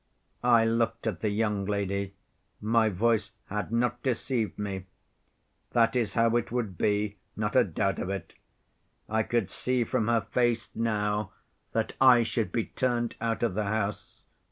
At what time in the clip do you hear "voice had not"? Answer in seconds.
2.89-4.01